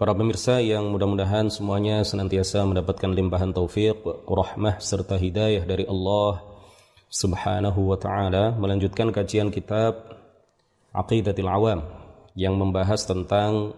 [0.00, 6.40] Para pemirsa yang mudah-mudahan semuanya senantiasa mendapatkan limpahan taufik, rahmah serta hidayah dari Allah
[7.12, 10.08] Subhanahu wa taala melanjutkan kajian kitab
[10.96, 11.84] Aqidatul Awam
[12.32, 13.76] yang membahas tentang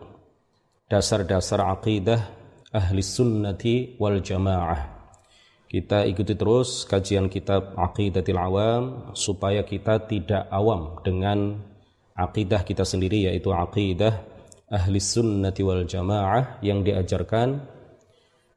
[0.87, 2.31] dasar-dasar akidah
[2.71, 5.11] ahli sunnati wal jamaah.
[5.67, 11.67] Kita ikuti terus kajian kitab Aqidatul Awam supaya kita tidak awam dengan
[12.15, 14.32] akidah kita sendiri yaitu akidah
[14.73, 17.61] ahli sunnati wal jamaah yang diajarkan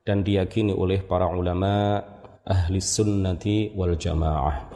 [0.08, 2.00] dan diyakini oleh para ulama
[2.48, 4.72] ahli sunnati wal jamaah.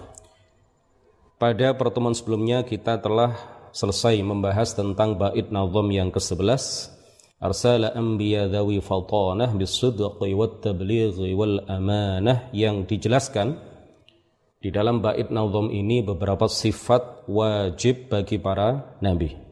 [1.39, 3.31] Pada pertemuan sebelumnya kita telah
[3.71, 6.99] selesai membahas tentang bait nazam yang ke-11
[7.39, 13.55] Arsala anbiya dhawi fatanah bisidqi wat tablighi wal amanah yang dijelaskan
[14.59, 19.48] di dalam bait nazam ini beberapa sifat wajib bagi para nabi.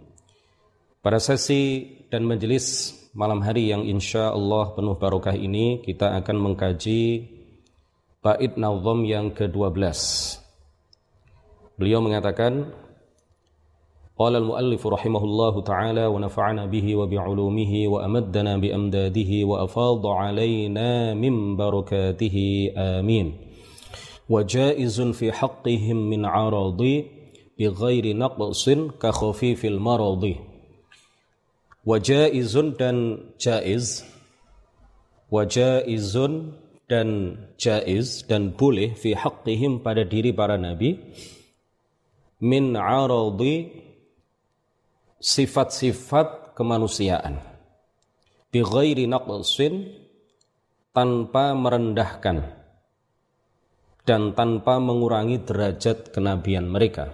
[1.07, 7.23] Pada sesi dan majelis malam hari yang insya Allah penuh barokah ini kita akan mengkaji
[8.19, 9.87] bait nazam yang ke-12.
[11.79, 12.75] Beliau mengatakan
[14.19, 18.75] Qala al-muallif rahimahullahu taala wa nafa'ana bihi wa bi'ulumihi wa amaddana bi
[19.47, 23.31] wa afadha alaina min barakatihi amin.
[24.27, 27.07] Wa fi haqqihim min 'aradi
[28.11, 30.46] naqsin ka khafifil maradi
[31.87, 32.97] wajaizun dan
[33.39, 34.03] jaiz.
[35.31, 36.59] Wajaizun
[36.91, 40.99] dan jaiz dan boleh fi haqqihim pada diri para nabi.
[42.43, 43.71] Min aradi
[45.23, 47.39] sifat-sifat kemanusiaan.
[48.51, 49.87] Bi ghairi naqsin
[50.91, 52.57] tanpa merendahkan
[54.07, 57.11] dan tanpa mengurangi derajat kenabian mereka.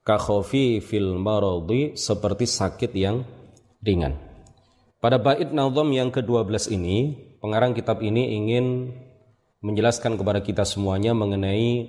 [0.00, 3.20] Ka fil maradi seperti sakit yang
[3.84, 4.16] ringan.
[5.00, 8.92] Pada bait nazam yang ke-12 ini, pengarang kitab ini ingin
[9.64, 11.88] menjelaskan kepada kita semuanya mengenai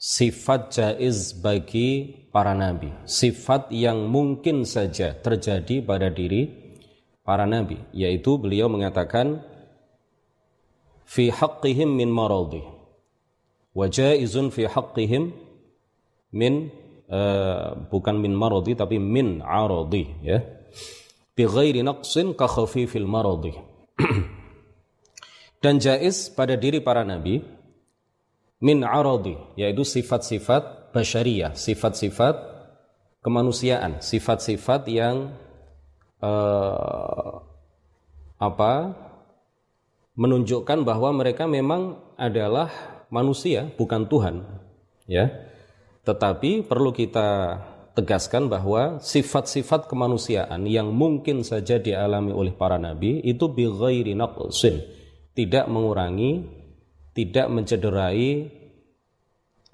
[0.00, 6.48] sifat jaiz bagi para nabi, sifat yang mungkin saja terjadi pada diri
[7.24, 9.44] para nabi, yaitu beliau mengatakan
[11.04, 12.64] fi haqqihim min maradi
[13.76, 15.32] wa jaizun fi haqqihim
[16.32, 16.72] min
[17.12, 20.40] uh, bukan min maradi tapi min aradi ya
[21.34, 23.54] bighairi naqsin ka khafifil maradi.
[25.62, 27.40] Dan jais pada diri para nabi
[28.60, 32.36] min aradi yaitu sifat-sifat basyariyah, sifat-sifat
[33.24, 35.32] kemanusiaan, sifat-sifat yang
[36.20, 37.40] uh,
[38.38, 38.72] apa
[40.14, 42.70] menunjukkan bahwa mereka memang adalah
[43.10, 44.46] manusia bukan Tuhan
[45.10, 45.30] ya
[46.04, 47.60] tetapi perlu kita
[47.94, 54.82] tegaskan bahwa sifat-sifat kemanusiaan yang mungkin saja dialami oleh para nabi itu bi ghairi naqsin,
[55.32, 56.42] tidak mengurangi,
[57.14, 58.50] tidak mencederai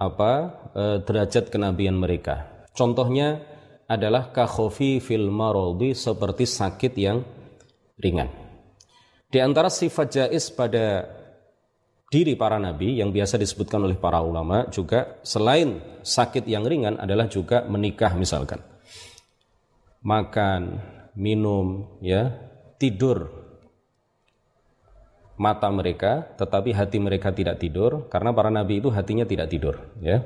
[0.01, 0.33] apa
[0.73, 2.65] e, derajat kenabian mereka.
[2.77, 3.41] Contohnya
[3.89, 7.25] adalah kakhofi fil marodi seperti sakit yang
[7.99, 8.29] ringan.
[9.31, 11.20] Di antara sifat jais pada
[12.11, 17.31] diri para nabi yang biasa disebutkan oleh para ulama juga selain sakit yang ringan adalah
[17.31, 18.59] juga menikah misalkan.
[20.03, 20.83] Makan,
[21.15, 22.35] minum, ya,
[22.83, 23.31] tidur
[25.41, 30.21] mata mereka tetapi hati mereka tidak tidur karena para nabi itu hatinya tidak tidur, ya.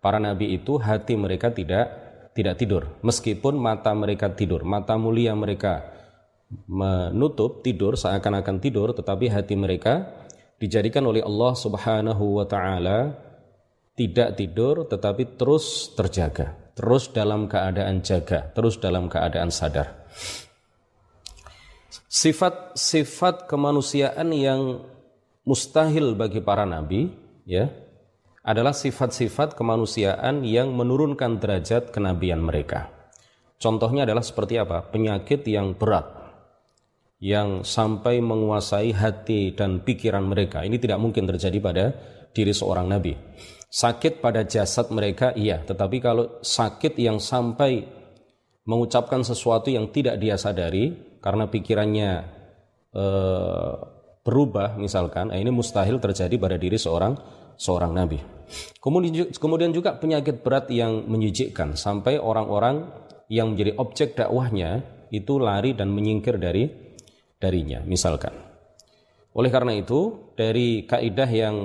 [0.00, 1.92] Para nabi itu hati mereka tidak
[2.32, 5.92] tidak tidur meskipun mata mereka tidur, mata mulia mereka
[6.64, 10.24] menutup tidur seakan-akan tidur tetapi hati mereka
[10.56, 13.12] dijadikan oleh Allah Subhanahu wa taala
[13.96, 20.08] tidak tidur tetapi terus terjaga, terus dalam keadaan jaga, terus dalam keadaan sadar.
[22.06, 24.84] Sifat-sifat kemanusiaan yang
[25.44, 27.12] mustahil bagi para nabi
[27.44, 27.68] ya
[28.46, 32.88] adalah sifat-sifat kemanusiaan yang menurunkan derajat kenabian mereka.
[33.56, 34.84] Contohnya adalah seperti apa?
[34.86, 36.25] Penyakit yang berat
[37.16, 40.62] yang sampai menguasai hati dan pikiran mereka.
[40.62, 41.84] Ini tidak mungkin terjadi pada
[42.36, 43.16] diri seorang nabi.
[43.72, 47.84] Sakit pada jasad mereka iya, tetapi kalau sakit yang sampai
[48.68, 52.10] mengucapkan sesuatu yang tidak dia sadari karena pikirannya
[52.92, 53.04] e,
[54.26, 57.14] berubah misalkan, eh, ini mustahil terjadi pada diri seorang
[57.56, 58.20] seorang nabi.
[58.78, 62.86] Kemudian kemudian juga penyakit berat yang menyijikkan sampai orang-orang
[63.26, 66.85] yang menjadi objek dakwahnya itu lari dan menyingkir dari
[67.36, 68.32] darinya misalkan.
[69.36, 71.56] Oleh karena itu dari kaidah yang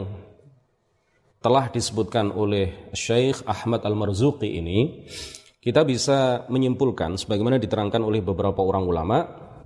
[1.41, 5.07] telah disebutkan oleh Syekh Ahmad Al-Marzuqi ini
[5.61, 9.17] kita bisa menyimpulkan sebagaimana diterangkan oleh beberapa orang ulama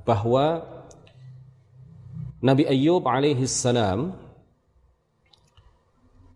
[0.05, 0.63] bahwa
[2.45, 4.13] Nabi Ayyub alaihi salam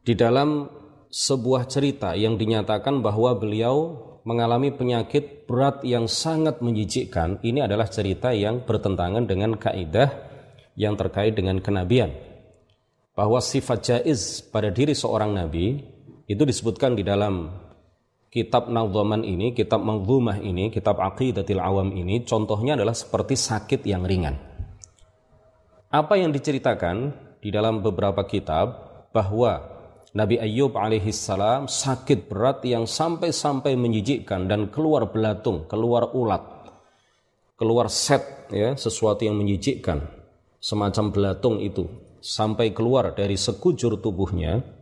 [0.01, 0.65] di dalam
[1.13, 8.29] sebuah cerita yang dinyatakan bahwa beliau mengalami penyakit berat yang sangat menjijikkan ini adalah cerita
[8.29, 10.13] yang bertentangan dengan kaidah
[10.77, 12.13] yang terkait dengan kenabian
[13.17, 15.81] bahwa sifat jaiz pada diri seorang nabi
[16.29, 17.49] itu disebutkan di dalam
[18.29, 24.05] kitab Nadhaman ini, kitab Manzumah ini, kitab Aqidatil Awam ini contohnya adalah seperti sakit yang
[24.05, 24.37] ringan.
[25.89, 28.77] Apa yang diceritakan di dalam beberapa kitab
[29.09, 29.78] bahwa
[30.09, 36.41] Nabi Ayyub alaihi salam sakit berat yang sampai-sampai menjijikkan dan keluar belatung, keluar ulat,
[37.53, 40.01] keluar set ya, sesuatu yang menjijikkan,
[40.57, 41.85] semacam belatung itu
[42.19, 44.79] sampai keluar dari sekujur tubuhnya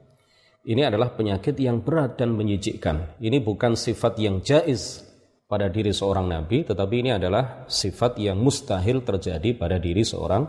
[0.68, 3.16] ini adalah penyakit yang berat dan menyijikkan.
[3.24, 5.00] Ini bukan sifat yang jaiz
[5.48, 10.44] pada diri seorang nabi, tetapi ini adalah sifat yang mustahil terjadi pada diri seorang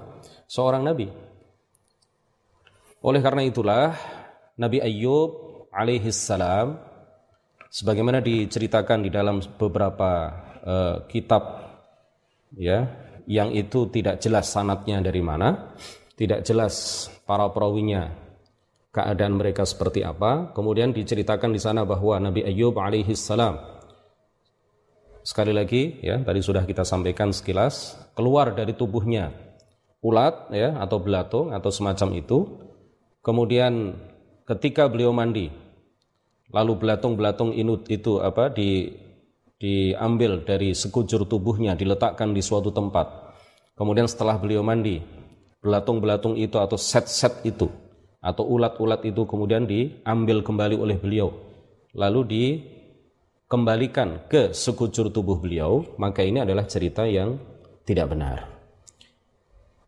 [0.50, 1.06] seorang nabi.
[2.98, 3.94] Oleh karena itulah
[4.58, 5.30] Nabi Ayyub
[5.70, 6.82] alaihi salam
[7.70, 10.10] sebagaimana diceritakan di dalam beberapa
[10.66, 11.42] uh, kitab
[12.58, 12.90] ya
[13.28, 15.76] yang itu tidak jelas sanatnya dari mana,
[16.16, 18.08] tidak jelas para perawinya
[18.88, 20.50] keadaan mereka seperti apa.
[20.56, 23.60] Kemudian diceritakan di sana bahwa Nabi Ayub alaihi salam
[25.20, 29.28] sekali lagi ya tadi sudah kita sampaikan sekilas keluar dari tubuhnya
[30.00, 32.38] ulat ya atau belatung atau semacam itu.
[33.20, 33.92] Kemudian
[34.48, 35.52] ketika beliau mandi
[36.48, 38.88] lalu belatung-belatung inut itu apa di
[39.60, 43.34] diambil dari sekujur tubuhnya diletakkan di suatu tempat.
[43.74, 45.02] Kemudian setelah beliau mandi,
[45.58, 47.66] belatung-belatung itu atau set-set itu
[48.18, 51.30] atau ulat-ulat itu kemudian diambil kembali oleh beliau
[51.94, 57.38] lalu dikembalikan ke sekujur tubuh beliau maka ini adalah cerita yang
[57.86, 58.50] tidak benar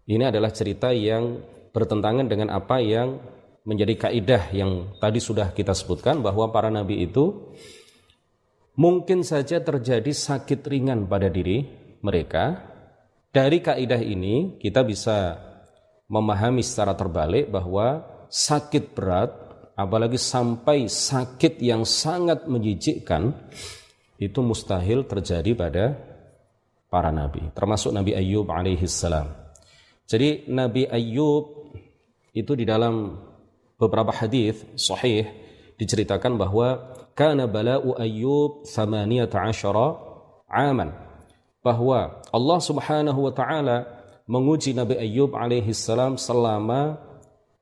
[0.06, 1.42] ini adalah cerita yang
[1.74, 3.18] bertentangan dengan apa yang
[3.64, 7.52] menjadi kaidah yang tadi sudah kita sebutkan bahwa para nabi itu
[8.76, 11.68] mungkin saja terjadi sakit ringan pada diri
[12.00, 12.70] mereka
[13.30, 15.38] dari kaidah ini kita bisa
[16.10, 19.30] memahami secara terbalik bahwa sakit berat,
[19.78, 23.30] apalagi sampai sakit yang sangat menjijikkan,
[24.18, 25.84] itu mustahil terjadi pada
[26.90, 29.30] para nabi, termasuk Nabi Ayub alaihi salam.
[30.10, 31.70] Jadi Nabi Ayub
[32.34, 33.14] itu di dalam
[33.80, 35.24] beberapa hadis sahih
[35.80, 39.32] diceritakan bahwa kana bala'u Ayyub 18
[40.52, 40.88] aman.
[41.60, 43.88] Bahwa Allah Subhanahu wa taala
[44.28, 47.00] menguji Nabi Ayub alaihi salam selama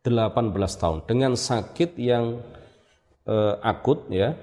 [0.02, 0.98] 18 tahun.
[1.06, 2.42] Dengan sakit yang
[3.26, 4.34] uh, akut ya.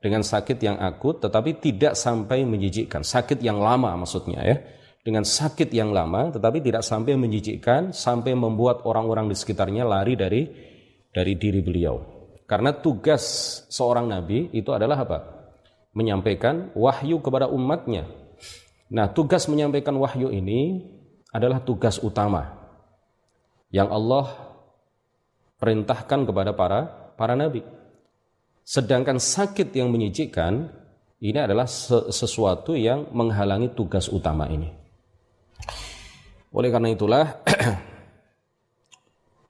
[0.00, 3.04] Dengan sakit yang akut tetapi tidak sampai menjijikkan.
[3.04, 4.56] Sakit yang lama maksudnya ya.
[5.04, 10.42] Dengan sakit yang lama tetapi tidak sampai menjijikkan sampai membuat orang-orang di sekitarnya lari dari
[11.16, 11.96] dari diri beliau
[12.44, 13.24] karena tugas
[13.72, 15.18] seorang nabi itu adalah apa
[15.96, 18.04] menyampaikan wahyu kepada umatnya
[18.92, 20.84] nah tugas menyampaikan wahyu ini
[21.32, 22.52] adalah tugas utama
[23.72, 24.46] yang Allah
[25.56, 26.80] perintahkan kepada para
[27.16, 27.64] para nabi.
[28.66, 30.68] Sedangkan sakit yang menyijikkan
[31.22, 31.70] ini adalah
[32.10, 34.68] sesuatu yang menghalangi tugas utama ini.
[36.50, 37.26] Oleh karena itulah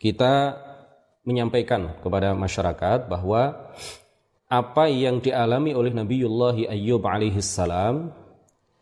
[0.03, 0.35] kita
[1.27, 3.75] menyampaikan kepada masyarakat bahwa
[4.47, 8.15] apa yang dialami oleh Nabiullah Ayyub alaihi salam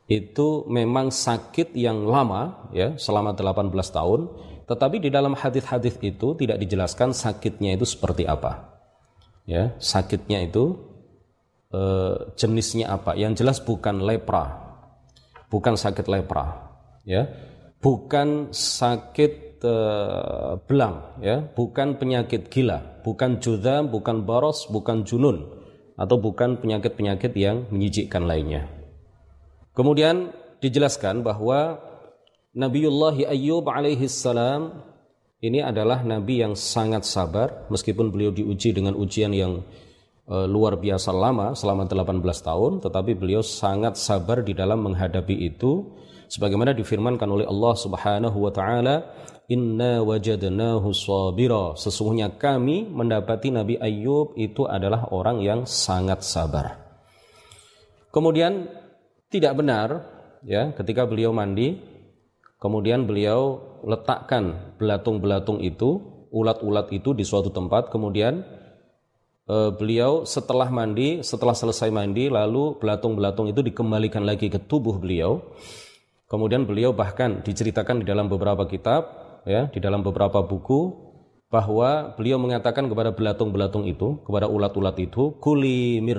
[0.05, 4.21] itu memang sakit yang lama ya selama 18 tahun
[4.65, 8.81] tetapi di dalam hadis-hadis itu tidak dijelaskan sakitnya itu seperti apa.
[9.45, 10.81] Ya, sakitnya itu
[11.69, 11.81] e,
[12.41, 13.13] jenisnya apa?
[13.13, 14.65] Yang jelas bukan lepra.
[15.53, 16.73] Bukan sakit lepra,
[17.05, 17.29] ya.
[17.85, 19.44] Bukan sakit
[20.69, 25.49] belang, ya, bukan penyakit gila, bukan judam, bukan boros, bukan junun
[25.95, 28.67] atau bukan penyakit-penyakit yang menyijikkan lainnya.
[29.75, 30.31] Kemudian
[30.63, 31.79] dijelaskan bahwa
[32.55, 34.79] Nabiullah Ayyub alaihi salam
[35.43, 39.61] ini adalah nabi yang sangat sabar meskipun beliau diuji dengan ujian yang
[40.25, 45.99] e, luar biasa lama selama 18 tahun tetapi beliau sangat sabar di dalam menghadapi itu
[46.31, 49.05] sebagaimana difirmankan oleh Allah Subhanahu wa taala
[49.49, 56.81] inna wajadnahu sabira sesungguhnya kami mendapati Nabi Ayyub itu adalah orang yang sangat sabar
[58.09, 58.69] kemudian
[59.29, 59.89] tidak benar
[60.45, 61.95] ya ketika beliau mandi
[62.65, 66.01] Kemudian beliau letakkan belatung-belatung itu,
[66.33, 67.93] ulat-ulat itu di suatu tempat.
[67.93, 68.41] Kemudian
[69.45, 75.45] e, beliau setelah mandi, setelah selesai mandi, lalu belatung-belatung itu dikembalikan lagi ke tubuh beliau.
[76.25, 79.13] Kemudian beliau bahkan diceritakan di dalam beberapa kitab,
[79.45, 81.05] ya, di dalam beberapa buku
[81.49, 86.19] bahwa beliau mengatakan kepada belatung-belatung itu, kepada ulat-ulat itu, kuli mir.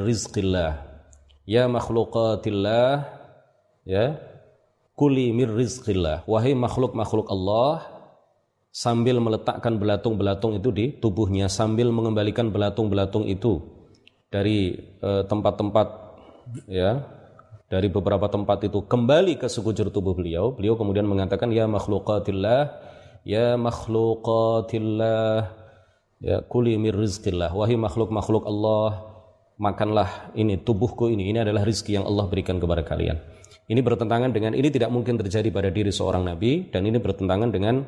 [1.45, 3.05] Ya makhluqatillah,
[3.83, 4.15] ya.
[4.95, 5.51] Kuli mir.
[6.23, 7.95] Wahai makhluk-makhluk Allah,
[8.75, 13.63] sambil meletakkan belatung-belatung itu di tubuhnya sambil mengembalikan belatung-belatung itu
[14.27, 15.87] dari eh, tempat-tempat
[16.67, 17.07] ya
[17.71, 20.53] dari beberapa tempat itu kembali ke sekujur tubuh beliau.
[20.53, 22.59] Beliau kemudian mengatakan ya makhluqatillah,
[23.25, 25.49] ya makhluqatillah,
[26.21, 27.51] ya kuli mir rizqillah.
[27.51, 29.03] Wahai makhluk-makhluk Allah,
[29.57, 31.33] makanlah ini tubuhku ini.
[31.33, 33.17] Ini adalah rizki yang Allah berikan kepada kalian.
[33.65, 37.81] Ini bertentangan dengan ini tidak mungkin terjadi pada diri seorang nabi dan ini bertentangan dengan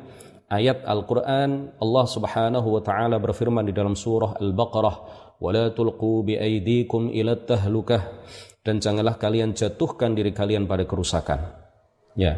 [0.50, 4.96] ayat Al-Qur'an Allah Subhanahu wa taala berfirman di dalam surah Al-Baqarah,
[5.38, 8.26] "Wa la tulqu bi aydikum ila tahlukah."
[8.68, 11.56] dan janganlah kalian jatuhkan diri kalian pada kerusakan.
[12.20, 12.36] Ya.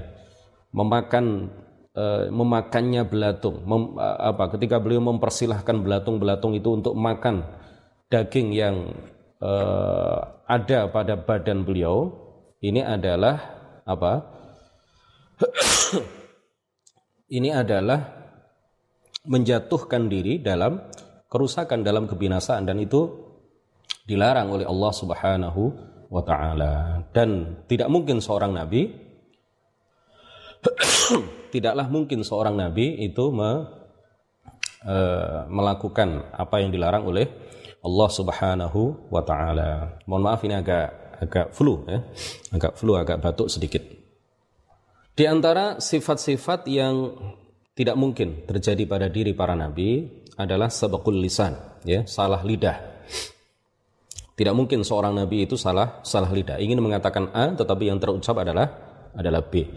[0.71, 1.51] Memakan
[1.95, 3.63] e, memakannya belatung.
[3.67, 7.47] Mem, apa ketika beliau mempersilahkan belatung-belatung itu untuk makan
[8.11, 8.77] daging yang
[9.39, 9.53] e,
[10.47, 12.11] ada pada badan beliau,
[12.61, 13.39] ini adalah
[13.87, 14.13] apa?
[17.37, 18.21] ini adalah
[19.25, 20.81] menjatuhkan diri dalam
[21.31, 23.07] kerusakan dalam kebinasaan dan itu
[24.09, 25.63] dilarang oleh Allah Subhanahu
[26.11, 28.91] wa taala dan tidak mungkin seorang nabi
[31.55, 33.67] tidaklah mungkin seorang nabi itu me,
[34.85, 34.97] e,
[35.51, 37.27] melakukan apa yang dilarang oleh
[37.81, 40.01] Allah Subhanahu wa taala.
[40.05, 40.87] Mohon maaf ini agak
[41.21, 42.01] agak flu ya.
[42.53, 43.83] Agak flu, agak batuk sedikit.
[45.17, 47.13] Di antara sifat-sifat yang
[47.77, 50.09] tidak mungkin terjadi pada diri para nabi
[50.41, 51.53] adalah sabakul lisan,
[51.85, 52.89] ya, salah lidah.
[54.33, 56.57] Tidak mungkin seorang nabi itu salah salah lidah.
[56.57, 58.73] Ingin mengatakan A tetapi yang terucap adalah
[59.13, 59.69] adalah B.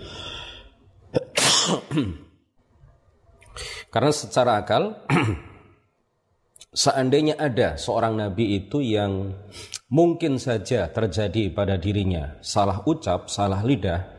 [3.93, 5.05] Karena secara akal
[6.83, 9.33] seandainya ada seorang nabi itu yang
[9.93, 14.17] mungkin saja terjadi pada dirinya salah ucap, salah lidah,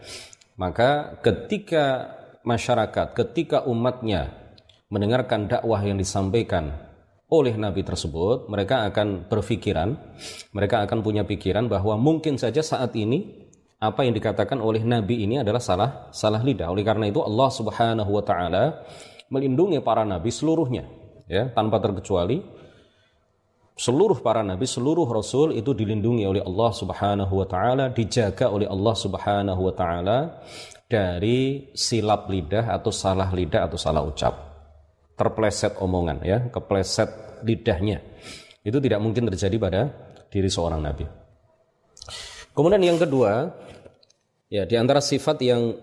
[0.55, 2.15] maka ketika
[2.47, 4.31] masyarakat, ketika umatnya
[4.93, 6.71] mendengarkan dakwah yang disampaikan
[7.33, 9.97] oleh Nabi tersebut, mereka akan berpikiran,
[10.55, 13.44] mereka akan punya pikiran bahwa mungkin saja saat ini
[13.81, 16.71] apa yang dikatakan oleh Nabi ini adalah salah salah lidah.
[16.71, 18.85] Oleh karena itu Allah Subhanahu wa taala
[19.33, 20.87] melindungi para nabi seluruhnya,
[21.27, 22.39] ya, tanpa terkecuali
[23.75, 28.95] seluruh para nabi, seluruh rasul itu dilindungi oleh Allah Subhanahu wa taala, dijaga oleh Allah
[28.95, 30.19] Subhanahu wa taala
[30.87, 34.35] dari silap lidah atau salah lidah atau salah ucap
[35.15, 38.03] terpleset omongan ya, kepleset lidahnya.
[38.65, 39.81] Itu tidak mungkin terjadi pada
[40.31, 41.24] diri seorang nabi.
[42.55, 43.51] Kemudian yang kedua,
[44.47, 45.75] ya di antara sifat yang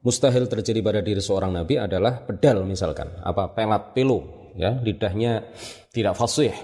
[0.00, 4.22] mustahil terjadi pada diri seorang nabi adalah pedal misalkan, apa pelat pelu,
[4.54, 5.50] ya lidahnya
[5.90, 6.54] tidak fasih,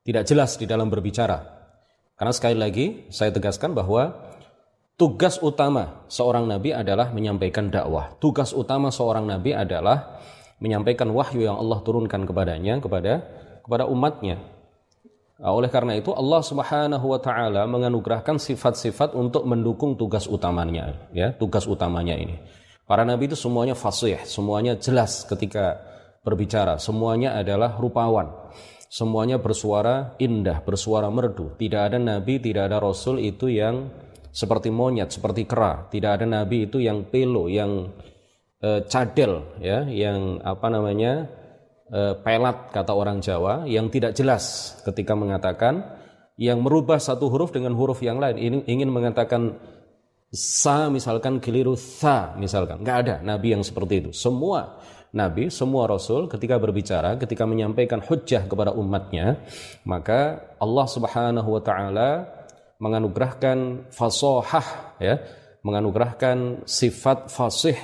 [0.00, 1.44] tidak jelas di dalam berbicara.
[2.16, 4.16] Karena sekali lagi saya tegaskan bahwa
[5.00, 8.16] tugas utama seorang nabi adalah menyampaikan dakwah.
[8.16, 10.20] Tugas utama seorang nabi adalah
[10.60, 13.24] menyampaikan wahyu yang Allah turunkan kepadanya kepada
[13.64, 14.59] kepada umatnya.
[15.40, 21.32] Nah, oleh karena itu Allah Subhanahu wa taala menganugerahkan sifat-sifat untuk mendukung tugas utamanya ya,
[21.32, 22.36] tugas utamanya ini.
[22.84, 25.80] Para nabi itu semuanya fasih, semuanya jelas ketika
[26.20, 28.52] berbicara, semuanya adalah rupawan.
[28.90, 31.54] Semuanya bersuara indah, bersuara merdu.
[31.54, 33.86] Tidak ada nabi, tidak ada rasul itu yang
[34.34, 35.86] seperti monyet, seperti kera.
[35.86, 37.94] Tidak ada nabi itu yang pelo, yang
[38.58, 41.30] e, cadel ya yang apa namanya
[41.90, 45.82] e, pelat kata orang Jawa yang tidak jelas ketika mengatakan
[46.40, 48.40] yang merubah satu huruf dengan huruf yang lain.
[48.40, 49.60] Ini ingin mengatakan
[50.32, 52.80] sa misalkan keliru sa misalkan.
[52.80, 54.10] Nggak ada nabi yang seperti itu.
[54.14, 54.80] Semua
[55.10, 59.42] nabi semua rasul ketika berbicara ketika menyampaikan hujah kepada umatnya
[59.82, 62.10] maka Allah Subhanahu wa taala
[62.78, 65.18] menganugerahkan fasohah ya
[65.66, 67.76] menganugerahkan sifat fasih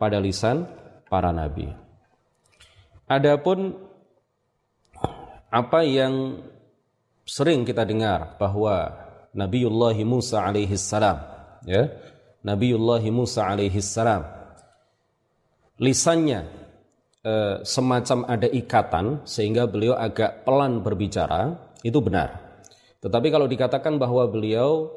[0.00, 0.64] pada lisan
[1.10, 1.87] para nabi.
[3.08, 3.72] Adapun
[5.48, 6.44] apa yang
[7.24, 8.92] sering kita dengar bahwa
[9.32, 11.16] Nabiullah Musa alaihi salam
[11.64, 11.88] ya
[12.44, 14.24] Nabiullah Musa alaihi salam
[15.80, 16.44] lisannya
[17.24, 22.60] eh, semacam ada ikatan sehingga beliau agak pelan berbicara itu benar.
[22.98, 24.90] Tetapi kalau dikatakan bahwa beliau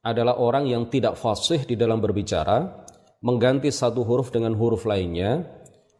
[0.00, 2.84] adalah orang yang tidak fasih di dalam berbicara
[3.24, 5.44] mengganti satu huruf dengan huruf lainnya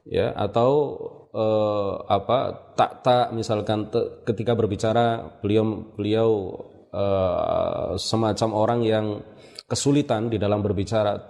[0.05, 1.01] ya atau
[1.35, 2.39] eh, apa
[2.79, 6.31] tak misalkan te, ketika berbicara beliau beliau
[6.95, 9.07] eh, semacam orang yang
[9.67, 11.27] kesulitan di dalam berbicara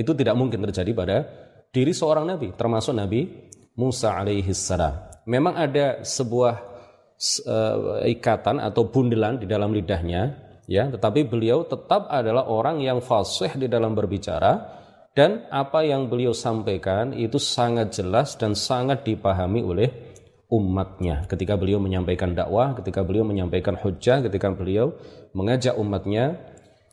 [0.00, 1.16] itu tidak mungkin terjadi pada
[1.68, 5.08] diri seorang nabi termasuk Nabi Musa alaihi salam.
[5.24, 6.54] Memang ada sebuah
[7.46, 10.36] uh, ikatan atau bundelan di dalam lidahnya
[10.68, 14.79] ya, tetapi beliau tetap adalah orang yang fasih di dalam berbicara
[15.14, 19.88] dan apa yang beliau sampaikan itu sangat jelas dan sangat dipahami oleh
[20.50, 24.94] umatnya ketika beliau menyampaikan dakwah, ketika beliau menyampaikan hujah, ketika beliau
[25.34, 26.38] mengajak umatnya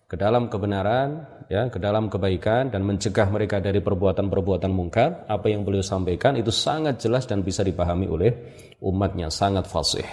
[0.08, 5.68] ke dalam kebenaran, ya, ke dalam kebaikan dan mencegah mereka dari perbuatan-perbuatan mungkar, apa yang
[5.68, 8.32] beliau sampaikan itu sangat jelas dan bisa dipahami oleh
[8.80, 10.08] umatnya, sangat fasih.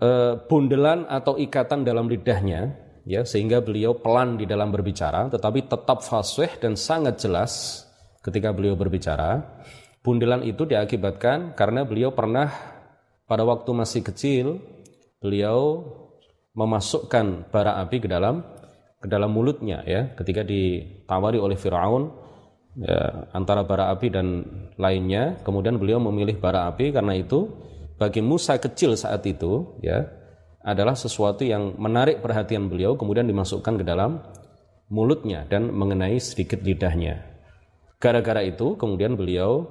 [0.00, 0.10] E,
[0.48, 2.72] bundelan atau ikatan dalam lidahnya,
[3.10, 7.82] ya, sehingga beliau pelan di dalam berbicara, tetapi tetap fasih dan sangat jelas
[8.22, 9.42] ketika beliau berbicara.
[10.00, 12.48] Bundelan itu diakibatkan karena beliau pernah
[13.26, 14.62] pada waktu masih kecil,
[15.20, 15.84] beliau
[16.56, 18.42] memasukkan bara api ke dalam
[19.00, 22.12] ke dalam mulutnya ya ketika ditawari oleh Firaun
[22.76, 24.44] ya, antara bara api dan
[24.76, 27.48] lainnya kemudian beliau memilih bara api karena itu
[27.96, 30.04] bagi Musa kecil saat itu ya
[30.60, 34.20] adalah sesuatu yang menarik perhatian beliau kemudian dimasukkan ke dalam
[34.92, 37.24] mulutnya dan mengenai sedikit lidahnya.
[38.00, 39.68] Gara-gara itu kemudian beliau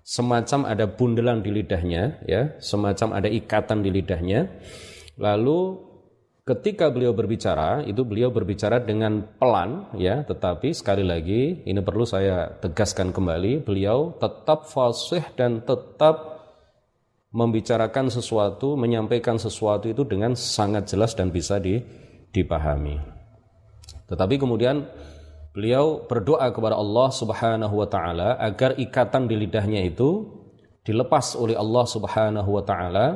[0.00, 4.48] semacam ada bundelan di lidahnya ya semacam ada ikatan di lidahnya.
[5.20, 5.90] Lalu
[6.44, 12.58] ketika beliau berbicara itu beliau berbicara dengan pelan ya tetapi sekali lagi ini perlu saya
[12.58, 16.29] tegaskan kembali beliau tetap fasih dan tetap
[17.30, 21.78] membicarakan sesuatu menyampaikan sesuatu itu dengan sangat jelas dan bisa di,
[22.34, 22.98] dipahami.
[24.10, 24.82] Tetapi kemudian
[25.54, 30.26] beliau berdoa kepada Allah Subhanahu wa taala agar ikatan di lidahnya itu
[30.82, 33.06] dilepas oleh Allah Subhanahu wa taala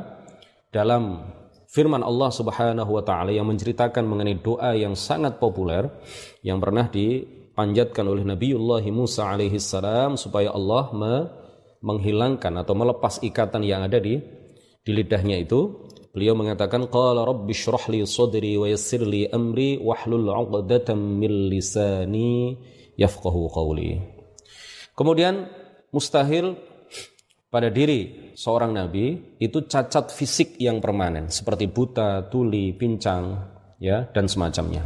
[0.71, 1.27] dalam
[1.67, 5.91] firman Allah Subhanahu wa taala yang menceritakan mengenai doa yang sangat populer
[6.39, 11.15] yang pernah dipanjatkan oleh Nabiullah Musa alaihi salam supaya Allah me
[11.85, 14.17] menghilangkan atau melepas ikatan yang ada di
[14.81, 20.25] di lidahnya itu beliau mengatakan qala rabbi shrah li sadri wa yassir li amri wahlul
[20.25, 22.57] 'uqdatam min lisani
[22.97, 24.01] yafqahu qawli
[24.97, 25.45] kemudian
[25.93, 26.57] mustahil
[27.53, 34.27] pada diri seorang nabi itu cacat fisik yang permanen seperti buta, tuli, pincang, ya dan
[34.27, 34.83] semacamnya.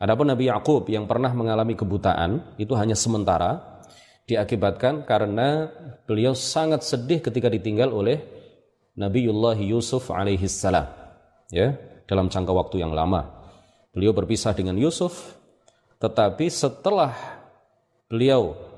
[0.00, 3.69] Adapun Nabi Yakub yang pernah mengalami kebutaan itu hanya sementara
[4.30, 5.66] diakibatkan karena
[6.06, 8.22] beliau sangat sedih ketika ditinggal oleh
[8.94, 10.86] Nabiullah Yusuf alaihi salam
[11.50, 11.74] ya
[12.06, 13.26] dalam jangka waktu yang lama.
[13.90, 15.34] Beliau berpisah dengan Yusuf
[15.98, 17.12] tetapi setelah
[18.06, 18.70] beliau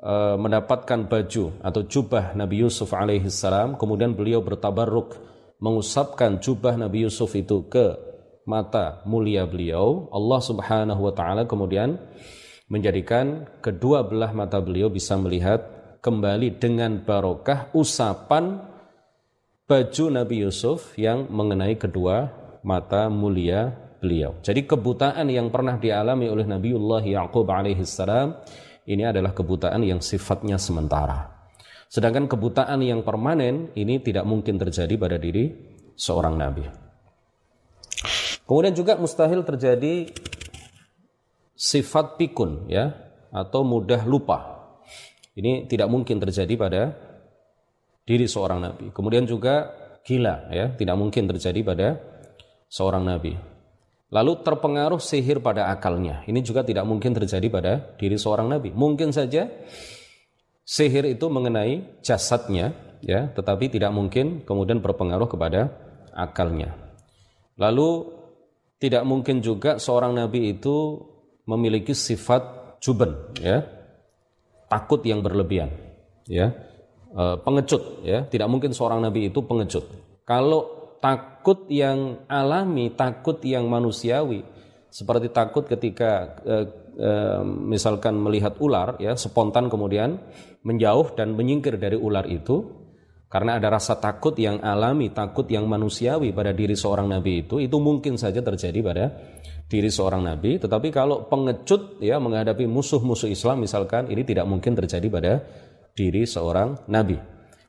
[0.00, 5.12] Eh, mendapatkan baju atau jubah Nabi Yusuf alaihissalam kemudian beliau bertabarruk
[5.60, 8.00] mengusapkan jubah Nabi Yusuf itu ke
[8.48, 12.00] mata mulia beliau Allah Subhanahu wa taala kemudian
[12.70, 15.66] menjadikan kedua belah mata beliau bisa melihat
[16.00, 18.62] kembali dengan barokah usapan
[19.66, 22.30] baju Nabi Yusuf yang mengenai kedua
[22.62, 24.38] mata mulia beliau.
[24.40, 28.38] Jadi kebutaan yang pernah dialami oleh Nabiullah Yaqub alaihissalam
[28.88, 31.28] ini adalah kebutaan yang sifatnya sementara.
[31.90, 35.50] Sedangkan kebutaan yang permanen ini tidak mungkin terjadi pada diri
[35.98, 36.64] seorang nabi.
[38.46, 40.10] Kemudian juga mustahil terjadi
[41.60, 42.96] sifat pikun ya
[43.28, 44.64] atau mudah lupa.
[45.36, 46.82] Ini tidak mungkin terjadi pada
[48.08, 48.88] diri seorang nabi.
[48.96, 49.68] Kemudian juga
[50.00, 51.88] gila ya, tidak mungkin terjadi pada
[52.72, 53.36] seorang nabi.
[54.10, 56.26] Lalu terpengaruh sihir pada akalnya.
[56.26, 58.74] Ini juga tidak mungkin terjadi pada diri seorang nabi.
[58.74, 59.46] Mungkin saja
[60.66, 62.74] sihir itu mengenai jasadnya,
[63.06, 65.70] ya, tetapi tidak mungkin kemudian berpengaruh kepada
[66.10, 66.74] akalnya.
[67.54, 68.18] Lalu
[68.82, 71.06] tidak mungkin juga seorang nabi itu
[71.50, 73.66] memiliki sifat juben, ya,
[74.70, 75.74] takut yang berlebihan,
[76.30, 76.54] ya,
[77.10, 78.22] e, pengecut, ya.
[78.30, 79.84] Tidak mungkin seorang nabi itu pengecut.
[80.22, 84.46] Kalau takut yang alami, takut yang manusiawi.
[84.90, 86.54] Seperti takut ketika e,
[86.98, 87.10] e,
[87.46, 90.18] misalkan melihat ular ya spontan kemudian
[90.66, 92.79] menjauh dan menyingkir dari ular itu
[93.30, 97.78] karena ada rasa takut yang alami, takut yang manusiawi pada diri seorang nabi itu itu
[97.78, 99.04] mungkin saja terjadi pada
[99.70, 105.06] diri seorang nabi, tetapi kalau pengecut ya menghadapi musuh-musuh Islam misalkan ini tidak mungkin terjadi
[105.06, 105.32] pada
[105.94, 107.14] diri seorang nabi.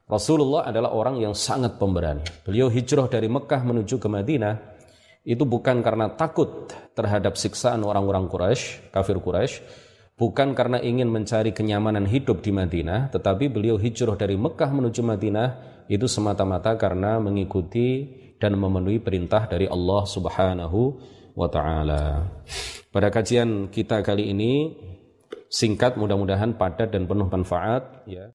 [0.09, 2.25] Rasulullah adalah orang yang sangat pemberani.
[2.43, 4.55] Beliau hijrah dari Mekah menuju ke Madinah
[5.21, 9.61] itu bukan karena takut terhadap siksaan orang-orang Quraisy, kafir Quraisy,
[10.21, 15.49] bukan karena ingin mencari kenyamanan hidup di Madinah, tetapi beliau hijrah dari Mekah menuju Madinah
[15.89, 18.05] itu semata-mata karena mengikuti
[18.37, 21.01] dan memenuhi perintah dari Allah Subhanahu
[21.33, 22.29] wa taala.
[22.93, 24.77] Pada kajian kita kali ini
[25.49, 28.29] singkat mudah-mudahan padat dan penuh manfaat ya.